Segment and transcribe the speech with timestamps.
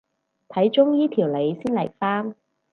[0.49, 2.33] 睇中醫調理先嚟返